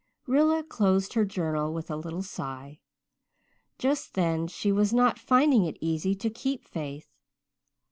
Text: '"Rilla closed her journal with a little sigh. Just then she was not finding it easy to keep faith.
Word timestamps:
'"Rilla 0.25 0.63
closed 0.63 1.13
her 1.13 1.25
journal 1.25 1.71
with 1.71 1.91
a 1.91 1.95
little 1.95 2.23
sigh. 2.23 2.79
Just 3.77 4.15
then 4.15 4.47
she 4.47 4.71
was 4.71 4.91
not 4.91 5.19
finding 5.19 5.65
it 5.65 5.77
easy 5.79 6.15
to 6.15 6.29
keep 6.31 6.65
faith. 6.67 7.13